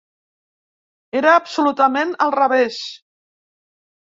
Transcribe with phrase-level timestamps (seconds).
[1.19, 2.81] Era absolutament al revés.